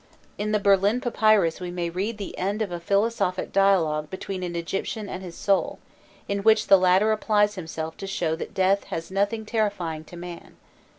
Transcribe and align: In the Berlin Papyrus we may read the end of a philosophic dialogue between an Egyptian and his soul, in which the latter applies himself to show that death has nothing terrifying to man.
In 0.39 0.51
the 0.51 0.57
Berlin 0.59 0.99
Papyrus 0.99 1.59
we 1.61 1.69
may 1.69 1.87
read 1.87 2.17
the 2.17 2.35
end 2.35 2.63
of 2.63 2.71
a 2.71 2.79
philosophic 2.79 3.53
dialogue 3.53 4.09
between 4.09 4.41
an 4.41 4.55
Egyptian 4.55 5.07
and 5.07 5.21
his 5.21 5.35
soul, 5.35 5.77
in 6.27 6.39
which 6.39 6.65
the 6.65 6.77
latter 6.79 7.11
applies 7.11 7.53
himself 7.53 7.97
to 7.97 8.07
show 8.07 8.35
that 8.35 8.55
death 8.55 8.85
has 8.85 9.11
nothing 9.11 9.45
terrifying 9.45 10.03
to 10.05 10.17
man. 10.17 10.57